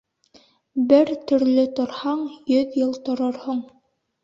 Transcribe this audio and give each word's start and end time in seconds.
Бер 0.93 1.11
төрлө 1.33 1.67
торһаң, 1.81 2.25
йөҙ 2.55 2.81
йыл 2.83 2.99
торорһоң. 3.11 3.65